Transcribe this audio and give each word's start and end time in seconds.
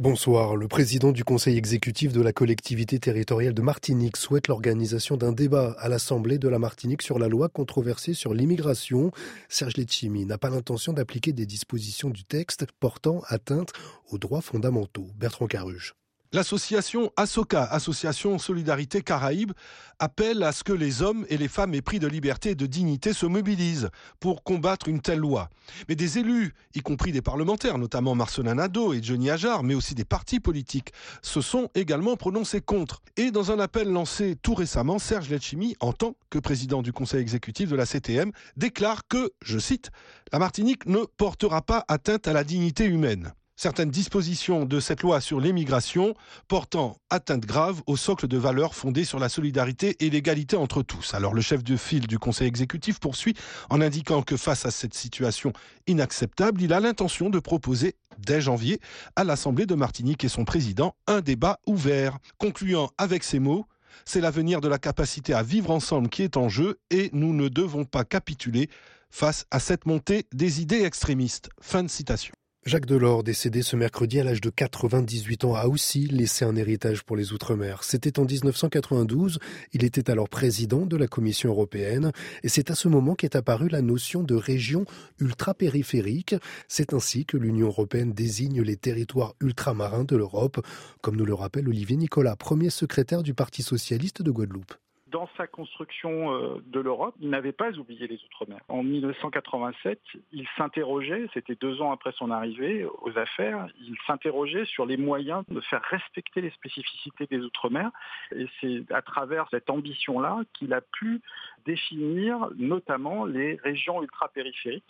Bonsoir. 0.00 0.56
Le 0.56 0.66
président 0.66 1.12
du 1.12 1.22
conseil 1.22 1.56
exécutif 1.56 2.12
de 2.12 2.20
la 2.20 2.32
collectivité 2.32 2.98
territoriale 2.98 3.54
de 3.54 3.62
Martinique 3.62 4.16
souhaite 4.16 4.48
l'organisation 4.48 5.16
d'un 5.16 5.30
débat 5.30 5.76
à 5.78 5.88
l'Assemblée 5.88 6.36
de 6.36 6.48
la 6.48 6.58
Martinique 6.58 7.00
sur 7.00 7.20
la 7.20 7.28
loi 7.28 7.48
controversée 7.48 8.12
sur 8.12 8.34
l'immigration. 8.34 9.12
Serge 9.48 9.76
Letchimi 9.76 10.26
n'a 10.26 10.36
pas 10.36 10.50
l'intention 10.50 10.92
d'appliquer 10.92 11.32
des 11.32 11.46
dispositions 11.46 12.10
du 12.10 12.24
texte 12.24 12.66
portant 12.80 13.22
atteinte 13.28 13.70
aux 14.10 14.18
droits 14.18 14.40
fondamentaux. 14.40 15.06
Bertrand 15.14 15.46
Caruge. 15.46 15.94
L'association 16.34 17.12
ASOCA, 17.16 17.62
Association 17.62 18.40
Solidarité 18.40 19.02
Caraïbe, 19.02 19.52
appelle 20.00 20.42
à 20.42 20.50
ce 20.50 20.64
que 20.64 20.72
les 20.72 21.00
hommes 21.00 21.24
et 21.28 21.36
les 21.36 21.46
femmes 21.46 21.74
épris 21.74 22.00
de 22.00 22.08
liberté 22.08 22.50
et 22.50 22.54
de 22.56 22.66
dignité 22.66 23.12
se 23.12 23.24
mobilisent 23.24 23.88
pour 24.18 24.42
combattre 24.42 24.88
une 24.88 25.00
telle 25.00 25.20
loi. 25.20 25.48
Mais 25.88 25.94
des 25.94 26.18
élus, 26.18 26.52
y 26.74 26.80
compris 26.80 27.12
des 27.12 27.22
parlementaires, 27.22 27.78
notamment 27.78 28.16
Marcelin 28.16 28.56
Nadeau 28.56 28.92
et 28.92 29.00
Johnny 29.00 29.30
Ajar, 29.30 29.62
mais 29.62 29.76
aussi 29.76 29.94
des 29.94 30.04
partis 30.04 30.40
politiques, 30.40 30.92
se 31.22 31.40
sont 31.40 31.70
également 31.76 32.16
prononcés 32.16 32.60
contre. 32.60 33.00
Et 33.16 33.30
dans 33.30 33.52
un 33.52 33.60
appel 33.60 33.88
lancé 33.88 34.34
tout 34.34 34.54
récemment, 34.54 34.98
Serge 34.98 35.30
Letchimi, 35.30 35.76
en 35.78 35.92
tant 35.92 36.16
que 36.30 36.40
président 36.40 36.82
du 36.82 36.92
conseil 36.92 37.20
exécutif 37.20 37.68
de 37.68 37.76
la 37.76 37.86
CTM, 37.86 38.32
déclare 38.56 39.06
que, 39.06 39.30
je 39.40 39.60
cite, 39.60 39.92
la 40.32 40.40
Martinique 40.40 40.86
ne 40.86 41.04
portera 41.16 41.62
pas 41.62 41.84
atteinte 41.86 42.26
à 42.26 42.32
la 42.32 42.42
dignité 42.42 42.86
humaine 42.86 43.34
certaines 43.56 43.90
dispositions 43.90 44.64
de 44.64 44.80
cette 44.80 45.02
loi 45.02 45.20
sur 45.20 45.40
l'immigration 45.40 46.14
portant 46.48 46.96
atteinte 47.10 47.46
grave 47.46 47.82
au 47.86 47.96
socle 47.96 48.26
de 48.26 48.36
valeurs 48.36 48.74
fondées 48.74 49.04
sur 49.04 49.18
la 49.18 49.28
solidarité 49.28 49.96
et 50.00 50.10
l'égalité 50.10 50.56
entre 50.56 50.82
tous. 50.82 51.14
Alors 51.14 51.34
le 51.34 51.40
chef 51.40 51.62
de 51.62 51.76
file 51.76 52.06
du 52.06 52.18
Conseil 52.18 52.48
exécutif 52.48 52.98
poursuit 52.98 53.34
en 53.70 53.80
indiquant 53.80 54.22
que 54.22 54.36
face 54.36 54.66
à 54.66 54.70
cette 54.70 54.94
situation 54.94 55.52
inacceptable, 55.86 56.62
il 56.62 56.72
a 56.72 56.80
l'intention 56.80 57.30
de 57.30 57.38
proposer 57.38 57.96
dès 58.18 58.40
janvier 58.40 58.80
à 59.16 59.24
l'Assemblée 59.24 59.66
de 59.66 59.74
Martinique 59.74 60.24
et 60.24 60.28
son 60.28 60.44
président 60.44 60.94
un 61.06 61.20
débat 61.20 61.60
ouvert, 61.66 62.18
concluant 62.38 62.90
avec 62.98 63.24
ces 63.24 63.38
mots 63.38 63.66
c'est 64.04 64.20
l'avenir 64.20 64.60
de 64.60 64.68
la 64.68 64.78
capacité 64.78 65.34
à 65.34 65.42
vivre 65.42 65.70
ensemble 65.70 66.08
qui 66.08 66.22
est 66.22 66.36
en 66.36 66.48
jeu 66.48 66.80
et 66.90 67.10
nous 67.12 67.32
ne 67.32 67.48
devons 67.48 67.84
pas 67.84 68.04
capituler 68.04 68.68
face 69.10 69.46
à 69.52 69.60
cette 69.60 69.86
montée 69.86 70.26
des 70.32 70.60
idées 70.60 70.82
extrémistes. 70.82 71.48
Fin 71.60 71.84
de 71.84 71.88
citation. 71.88 72.34
Jacques 72.66 72.86
Delors, 72.86 73.22
décédé 73.22 73.60
ce 73.60 73.76
mercredi 73.76 74.20
à 74.20 74.24
l'âge 74.24 74.40
de 74.40 74.48
98 74.48 75.44
ans, 75.44 75.54
a 75.54 75.66
aussi 75.66 76.06
laissé 76.06 76.46
un 76.46 76.56
héritage 76.56 77.02
pour 77.02 77.14
les 77.14 77.34
Outre-mer. 77.34 77.84
C'était 77.84 78.18
en 78.18 78.24
1992, 78.24 79.38
il 79.74 79.84
était 79.84 80.10
alors 80.10 80.30
président 80.30 80.86
de 80.86 80.96
la 80.96 81.06
Commission 81.06 81.50
européenne, 81.50 82.10
et 82.42 82.48
c'est 82.48 82.70
à 82.70 82.74
ce 82.74 82.88
moment 82.88 83.16
qu'est 83.16 83.36
apparue 83.36 83.68
la 83.68 83.82
notion 83.82 84.22
de 84.22 84.34
région 84.34 84.86
ultra-périphérique. 85.20 86.36
C'est 86.66 86.94
ainsi 86.94 87.26
que 87.26 87.36
l'Union 87.36 87.66
européenne 87.66 88.14
désigne 88.14 88.62
les 88.62 88.76
territoires 88.78 89.34
ultramarins 89.42 90.04
de 90.04 90.16
l'Europe, 90.16 90.66
comme 91.02 91.16
nous 91.16 91.26
le 91.26 91.34
rappelle 91.34 91.68
Olivier 91.68 91.98
Nicolas, 91.98 92.34
premier 92.34 92.70
secrétaire 92.70 93.22
du 93.22 93.34
Parti 93.34 93.62
socialiste 93.62 94.22
de 94.22 94.30
Guadeloupe 94.30 94.72
dans 95.14 95.28
sa 95.36 95.46
construction 95.46 96.34
euh, 96.34 96.60
de 96.66 96.80
l'Europe, 96.80 97.14
il 97.20 97.30
n'avait 97.30 97.52
pas 97.52 97.70
oublié 97.78 98.08
les 98.08 98.16
Outre-mer. 98.16 98.58
En 98.66 98.82
1987, 98.82 100.00
il 100.32 100.44
s'interrogeait, 100.56 101.28
c'était 101.32 101.54
deux 101.54 101.80
ans 101.80 101.92
après 101.92 102.10
son 102.18 102.32
arrivée 102.32 102.84
aux 103.00 103.16
affaires, 103.16 103.68
il 103.80 103.94
s'interrogeait 104.08 104.64
sur 104.64 104.86
les 104.86 104.96
moyens 104.96 105.44
de 105.48 105.60
faire 105.60 105.82
respecter 105.82 106.40
les 106.40 106.50
spécificités 106.50 107.28
des 107.28 107.38
Outre-mer. 107.38 107.92
Et 108.34 108.48
c'est 108.60 108.92
à 108.92 109.02
travers 109.02 109.46
cette 109.52 109.70
ambition-là 109.70 110.40
qu'il 110.52 110.72
a 110.72 110.80
pu 110.80 111.22
définir 111.64 112.48
notamment 112.56 113.24
les 113.24 113.54
régions 113.62 114.02
ultra-périphériques 114.02 114.82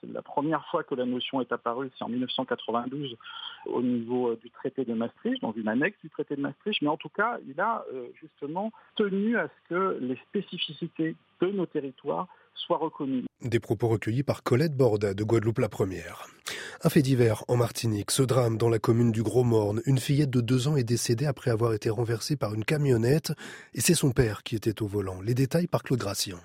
C'est 0.00 0.12
la 0.12 0.22
première 0.22 0.64
fois 0.70 0.82
que 0.82 0.94
la 0.94 1.04
notion 1.04 1.40
est 1.40 1.52
apparue, 1.52 1.90
c'est 1.98 2.04
en 2.04 2.08
1992 2.08 3.16
au 3.66 3.82
niveau 3.82 4.30
euh, 4.30 4.38
du 4.42 4.50
traité 4.50 4.84
de 4.84 4.94
Maastricht, 4.94 5.42
dans 5.42 5.52
une 5.52 5.68
annexe 5.68 5.98
du 6.02 6.10
traité 6.10 6.36
de 6.36 6.40
Maastricht. 6.40 6.80
Mais 6.82 6.88
en 6.88 6.96
tout 6.96 7.10
cas, 7.10 7.38
il 7.46 7.60
a 7.60 7.84
euh, 7.92 8.06
justement 8.20 8.72
tenu 8.96 9.36
à 9.36 9.48
ce 9.48 9.68
que 9.68 9.98
les 10.00 10.16
spécificités 10.28 11.16
de 11.40 11.46
nos 11.48 11.66
territoires 11.66 12.28
soient 12.54 12.78
reconnues. 12.78 13.24
Des 13.42 13.60
propos 13.60 13.88
recueillis 13.88 14.22
par 14.22 14.42
Colette 14.42 14.76
Borda 14.76 15.14
de 15.14 15.24
Guadeloupe 15.24 15.58
la 15.58 15.68
Première. 15.68 16.26
Un 16.82 16.90
fait 16.90 17.02
divers 17.02 17.44
en 17.48 17.56
Martinique, 17.56 18.10
ce 18.10 18.22
drame 18.22 18.58
dans 18.58 18.68
la 18.68 18.78
commune 18.78 19.12
du 19.12 19.22
Gros 19.22 19.44
Morne. 19.44 19.80
Une 19.86 19.98
fillette 19.98 20.30
de 20.30 20.40
deux 20.40 20.68
ans 20.68 20.76
est 20.76 20.84
décédée 20.84 21.26
après 21.26 21.50
avoir 21.50 21.72
été 21.72 21.90
renversée 21.90 22.36
par 22.36 22.54
une 22.54 22.64
camionnette 22.64 23.32
et 23.74 23.80
c'est 23.80 23.94
son 23.94 24.12
père 24.12 24.42
qui 24.42 24.56
était 24.56 24.82
au 24.82 24.86
volant. 24.86 25.20
Les 25.22 25.34
détails 25.34 25.66
par 25.66 25.82
Claude 25.82 26.00
Gratien. 26.00 26.38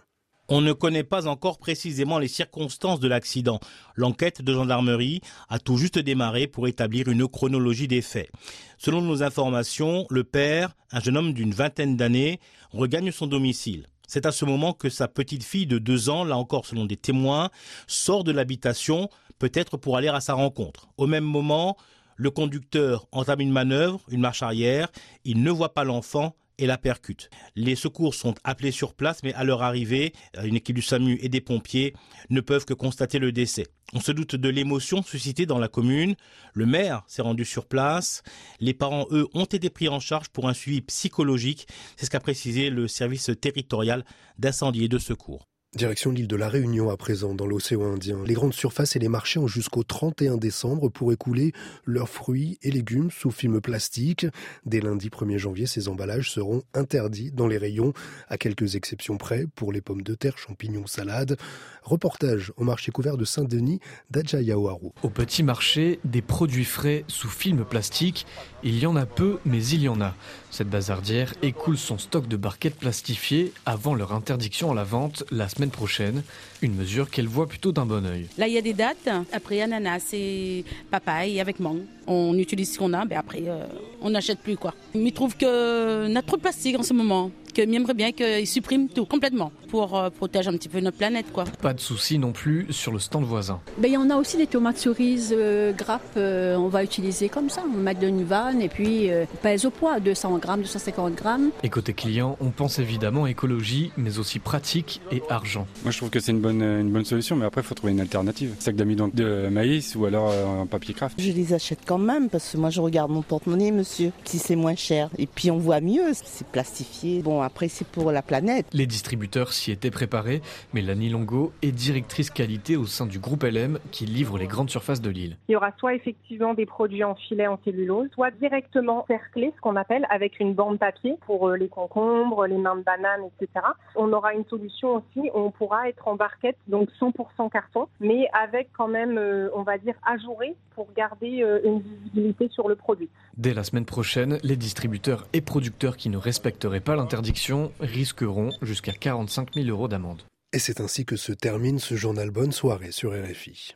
On 0.47 0.61
ne 0.61 0.73
connaît 0.73 1.03
pas 1.03 1.27
encore 1.27 1.57
précisément 1.57 2.19
les 2.19 2.27
circonstances 2.27 2.99
de 2.99 3.07
l'accident. 3.07 3.59
L'enquête 3.95 4.43
de 4.43 4.53
gendarmerie 4.53 5.21
a 5.49 5.57
tout 5.57 5.77
juste 5.77 5.97
démarré 5.97 6.45
pour 6.45 6.67
établir 6.67 7.07
une 7.07 7.27
chronologie 7.27 7.87
des 7.87 8.03
faits. 8.03 8.29
Selon 8.77 9.01
nos 9.01 9.23
informations, 9.23 10.05
le 10.11 10.23
père, 10.23 10.75
un 10.91 10.99
jeune 10.99 11.17
homme 11.17 11.33
d'une 11.33 11.53
vingtaine 11.53 11.97
d'années, 11.97 12.39
regagne 12.71 13.11
son 13.11 13.25
domicile. 13.25 13.87
C'est 14.07 14.27
à 14.27 14.31
ce 14.31 14.45
moment 14.45 14.73
que 14.73 14.89
sa 14.89 15.07
petite 15.07 15.43
fille 15.43 15.65
de 15.65 15.79
deux 15.79 16.09
ans, 16.09 16.23
là 16.23 16.37
encore 16.37 16.67
selon 16.67 16.85
des 16.85 16.97
témoins, 16.97 17.49
sort 17.87 18.23
de 18.23 18.31
l'habitation, 18.31 19.09
peut-être 19.39 19.77
pour 19.77 19.97
aller 19.97 20.09
à 20.09 20.21
sa 20.21 20.35
rencontre. 20.35 20.89
Au 20.97 21.07
même 21.07 21.23
moment, 21.23 21.75
le 22.17 22.29
conducteur 22.29 23.07
entame 23.11 23.41
une 23.41 23.51
manœuvre, 23.51 23.99
une 24.09 24.21
marche 24.21 24.43
arrière, 24.43 24.91
il 25.23 25.41
ne 25.41 25.49
voit 25.49 25.73
pas 25.73 25.83
l'enfant 25.83 26.35
et 26.57 26.67
la 26.67 26.77
percute. 26.77 27.29
Les 27.55 27.75
secours 27.75 28.15
sont 28.15 28.35
appelés 28.43 28.71
sur 28.71 28.93
place, 28.93 29.23
mais 29.23 29.33
à 29.33 29.43
leur 29.43 29.61
arrivée, 29.61 30.13
une 30.43 30.55
équipe 30.55 30.75
du 30.75 30.81
SAMU 30.81 31.17
et 31.21 31.29
des 31.29 31.41
pompiers 31.41 31.93
ne 32.29 32.41
peuvent 32.41 32.65
que 32.65 32.73
constater 32.73 33.19
le 33.19 33.31
décès. 33.31 33.67
On 33.93 33.99
se 33.99 34.11
doute 34.11 34.35
de 34.35 34.49
l'émotion 34.49 35.03
suscitée 35.03 35.45
dans 35.45 35.59
la 35.59 35.67
commune. 35.67 36.15
Le 36.53 36.65
maire 36.65 37.03
s'est 37.07 37.21
rendu 37.21 37.45
sur 37.45 37.65
place. 37.65 38.23
Les 38.59 38.73
parents, 38.73 39.07
eux, 39.11 39.27
ont 39.33 39.45
été 39.45 39.69
pris 39.69 39.87
en 39.87 39.99
charge 39.99 40.29
pour 40.29 40.49
un 40.49 40.53
suivi 40.53 40.81
psychologique. 40.81 41.67
C'est 41.95 42.05
ce 42.05 42.11
qu'a 42.11 42.19
précisé 42.19 42.69
le 42.69 42.87
service 42.87 43.31
territorial 43.39 44.03
d'incendie 44.39 44.85
et 44.85 44.89
de 44.89 44.97
secours. 44.97 45.47
Direction 45.75 46.11
l'île 46.11 46.29
de 46.29 46.37
la 46.37 46.47
Réunion 46.47 46.89
à 46.89 46.95
présent, 46.95 47.33
dans 47.33 47.45
l'océan 47.45 47.83
Indien. 47.83 48.23
Les 48.25 48.33
grandes 48.33 48.53
surfaces 48.53 48.95
et 48.95 48.99
les 48.99 49.09
marchés 49.09 49.39
ont 49.39 49.47
jusqu'au 49.47 49.83
31 49.83 50.37
décembre 50.37 50.87
pour 50.87 51.11
écouler 51.11 51.51
leurs 51.83 52.07
fruits 52.07 52.57
et 52.61 52.71
légumes 52.71 53.11
sous 53.11 53.29
film 53.29 53.59
plastique. 53.59 54.25
Dès 54.65 54.79
lundi 54.79 55.09
1er 55.09 55.37
janvier, 55.37 55.65
ces 55.65 55.89
emballages 55.89 56.31
seront 56.31 56.63
interdits 56.73 57.29
dans 57.29 57.47
les 57.47 57.57
rayons, 57.57 57.91
à 58.29 58.37
quelques 58.37 58.75
exceptions 58.75 59.17
près, 59.17 59.47
pour 59.53 59.73
les 59.73 59.81
pommes 59.81 60.03
de 60.03 60.15
terre, 60.15 60.37
champignons, 60.37 60.87
salades. 60.87 61.35
Reportage 61.83 62.53
au 62.55 62.63
marché 62.63 62.93
couvert 62.93 63.17
de 63.17 63.25
Saint-Denis 63.25 63.81
d'Adjayaoharu. 64.11 64.91
Au 65.03 65.09
petit 65.09 65.43
marché, 65.43 65.99
des 66.05 66.21
produits 66.21 66.63
frais 66.63 67.03
sous 67.09 67.27
film 67.27 67.65
plastique. 67.65 68.25
Il 68.63 68.79
y 68.79 68.87
en 68.87 68.95
a 68.95 69.05
peu, 69.05 69.39
mais 69.45 69.63
il 69.67 69.81
y 69.81 69.89
en 69.89 69.99
a. 69.99 70.15
Cette 70.51 70.69
bazardière 70.69 71.33
écoule 71.41 71.77
son 71.77 71.97
stock 71.97 72.29
de 72.29 72.37
barquettes 72.37 72.77
plastifiées 72.77 73.51
avant 73.65 73.93
leur 73.93 74.13
interdiction 74.13 74.71
à 74.71 74.73
la 74.73 74.85
vente 74.85 75.25
la 75.31 75.49
semaine 75.49 75.64
prochaine. 75.69 76.23
Une 76.61 76.75
mesure 76.75 77.09
qu'elle 77.09 77.27
voit 77.27 77.47
plutôt 77.47 77.71
d'un 77.71 77.85
bon 77.85 78.05
oeil. 78.05 78.27
Là, 78.37 78.47
il 78.47 78.53
y 78.53 78.57
a 78.57 78.61
des 78.61 78.73
dates. 78.73 79.09
Après, 79.31 79.61
ananas 79.61 80.09
et 80.13 80.63
papaye 80.89 81.39
avec 81.39 81.59
mangue. 81.59 81.81
On 82.07 82.37
utilise 82.37 82.73
ce 82.73 82.79
qu'on 82.79 82.93
a, 82.93 83.05
mais 83.05 83.15
après, 83.15 83.43
euh, 83.47 83.65
on 84.01 84.09
n'achète 84.11 84.39
plus. 84.39 84.57
quoi. 84.57 84.73
Il 84.93 85.11
trouve 85.11 85.37
qu'on 85.37 86.15
a 86.15 86.21
trop 86.21 86.37
de 86.37 86.41
plastique 86.41 86.77
en 86.79 86.83
ce 86.83 86.93
moment 86.93 87.31
que 87.55 87.61
j'aimerais 87.71 87.93
bien 87.93 88.11
qu'ils 88.11 88.45
suppriment 88.45 88.89
tout 88.89 89.05
complètement 89.05 89.51
pour 89.69 89.97
euh, 89.97 90.09
protéger 90.09 90.49
un 90.49 90.53
petit 90.53 90.69
peu 90.69 90.79
notre 90.79 90.97
planète. 90.97 91.27
Quoi. 91.31 91.45
Pas 91.61 91.73
de 91.73 91.79
souci 91.79 92.19
non 92.19 92.31
plus 92.31 92.67
sur 92.69 92.91
le 92.91 92.99
stand 92.99 93.23
voisin. 93.23 93.59
Ben, 93.77 93.87
il 93.87 93.93
y 93.93 93.97
en 93.97 94.09
a 94.09 94.17
aussi 94.17 94.37
des 94.37 94.47
tomates 94.47 94.77
cerises 94.77 95.33
euh, 95.35 95.71
grappes, 95.71 96.01
euh, 96.17 96.55
on 96.55 96.67
va 96.67 96.83
utiliser 96.83 97.29
comme 97.29 97.49
ça. 97.49 97.63
On 97.67 97.77
va 97.77 97.81
mettre 97.81 98.01
de 98.01 98.07
une 98.07 98.23
vanne 98.23 98.61
et 98.61 98.69
puis 98.69 99.09
pèse 99.41 99.65
au 99.65 99.71
poids, 99.71 99.99
200 99.99 100.37
grammes, 100.37 100.61
250 100.61 101.15
grammes. 101.15 101.49
Et 101.63 101.69
côté 101.69 101.93
client, 101.93 102.37
on 102.39 102.51
pense 102.51 102.77
évidemment 102.77 103.25
écologie, 103.25 103.91
mais 103.97 104.19
aussi 104.19 104.39
pratique 104.39 105.01
et 105.11 105.23
argent. 105.29 105.65
Moi 105.83 105.91
je 105.91 105.97
trouve 105.97 106.09
que 106.09 106.19
c'est 106.19 106.31
une 106.31 106.41
bonne, 106.41 106.61
une 106.61 106.91
bonne 106.91 107.05
solution, 107.05 107.35
mais 107.35 107.45
après 107.45 107.61
il 107.61 107.63
faut 107.63 107.73
trouver 107.73 107.93
une 107.93 108.01
alternative. 108.01 108.53
Sac 108.59 108.75
d'amidon 108.75 109.09
de 109.13 109.47
maïs 109.49 109.95
ou 109.95 110.05
alors 110.05 110.31
un 110.31 110.65
papier 110.67 110.93
craft. 110.93 111.19
Je 111.19 111.31
les 111.31 111.53
achète 111.53 111.79
quand 111.85 111.97
même 111.97 112.29
parce 112.29 112.51
que 112.51 112.57
moi 112.57 112.69
je 112.69 112.81
regarde 112.81 113.11
mon 113.11 113.21
porte-monnaie, 113.21 113.71
monsieur, 113.71 114.11
si 114.25 114.37
c'est 114.37 114.55
moins 114.55 114.75
cher. 114.75 115.09
Et 115.17 115.25
puis 115.25 115.49
on 115.49 115.57
voit 115.57 115.81
mieux, 115.81 116.11
c'est 116.13 116.47
plastifié. 116.47 117.21
Bon, 117.21 117.41
après 117.45 117.67
c'est 117.67 117.87
pour 117.87 118.11
la 118.11 118.21
planète. 118.21 118.65
Les 118.73 118.87
distributeurs 118.87 119.53
s'y 119.53 119.71
étaient 119.71 119.91
préparés, 119.91 120.41
mais 120.73 120.81
Lani 120.81 121.09
Longo 121.09 121.53
est 121.61 121.71
directrice 121.71 122.29
qualité 122.29 122.75
au 122.75 122.85
sein 122.85 123.05
du 123.05 123.19
groupe 123.19 123.43
LM 123.43 123.79
qui 123.91 124.05
livre 124.05 124.37
les 124.37 124.47
grandes 124.47 124.69
surfaces 124.69 125.01
de 125.01 125.09
l'île. 125.09 125.37
Il 125.47 125.53
y 125.53 125.55
aura 125.55 125.71
soit 125.77 125.95
effectivement 125.95 126.53
des 126.53 126.65
produits 126.65 127.03
en 127.03 127.15
filet 127.15 127.47
en 127.47 127.59
cellulose, 127.63 128.09
soit 128.13 128.31
directement 128.31 129.05
cerclés, 129.07 129.53
ce 129.55 129.61
qu'on 129.61 129.75
appelle 129.75 130.05
avec 130.09 130.39
une 130.39 130.53
bande 130.53 130.79
papier 130.79 131.17
pour 131.25 131.49
euh, 131.49 131.55
les 131.55 131.69
concombres, 131.69 132.45
les 132.47 132.57
mains 132.57 132.75
de 132.75 132.83
banane, 132.83 133.21
etc. 133.39 133.65
On 133.95 134.11
aura 134.13 134.33
une 134.33 134.45
solution 134.45 134.95
aussi, 134.95 135.29
on 135.33 135.51
pourra 135.51 135.89
être 135.89 136.07
en 136.07 136.15
barquette, 136.15 136.57
donc 136.67 136.89
100% 136.99 137.49
carton, 137.51 137.87
mais 137.99 138.27
avec 138.33 138.69
quand 138.77 138.87
même, 138.87 139.17
euh, 139.17 139.49
on 139.55 139.63
va 139.63 139.77
dire, 139.77 139.95
ajouré 140.05 140.55
pour 140.75 140.87
garder 140.95 141.41
euh, 141.41 141.59
une 141.63 141.81
visibilité 141.81 142.49
sur 142.49 142.67
le 142.67 142.75
produit. 142.75 143.09
Dès 143.37 143.53
la 143.53 143.63
semaine 143.63 143.85
prochaine, 143.85 144.39
les 144.43 144.55
distributeurs 144.55 145.27
et 145.33 145.41
producteurs 145.41 145.97
qui 145.97 146.09
ne 146.09 146.17
respecteraient 146.17 146.79
pas 146.79 146.95
l'interdiction 146.95 147.34
risqueront 147.79 148.51
jusqu'à 148.61 148.93
45 148.93 149.53
000 149.55 149.67
euros 149.67 149.87
d'amende. 149.87 150.23
Et 150.53 150.59
c'est 150.59 150.79
ainsi 150.79 151.05
que 151.05 151.17
se 151.17 151.33
termine 151.33 151.79
ce 151.79 151.95
journal 151.95 152.31
Bonne 152.31 152.51
soirée 152.51 152.91
sur 152.91 153.11
RFI. 153.11 153.73